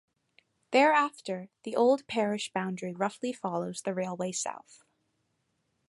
[0.71, 4.83] Thereafter the old parish boundary roughly follows the railway south.